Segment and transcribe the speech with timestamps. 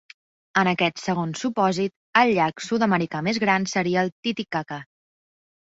[0.61, 1.93] En aquest segon supòsit,
[2.23, 4.85] el llac sud-americà més gran seria el Titicaca.